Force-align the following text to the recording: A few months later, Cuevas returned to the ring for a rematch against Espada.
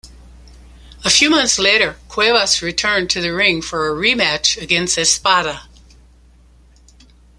A 1.05 1.11
few 1.11 1.29
months 1.29 1.59
later, 1.59 1.97
Cuevas 2.09 2.63
returned 2.63 3.11
to 3.11 3.21
the 3.21 3.35
ring 3.35 3.61
for 3.61 3.87
a 3.87 3.93
rematch 3.93 4.59
against 4.59 4.97
Espada. 4.97 5.69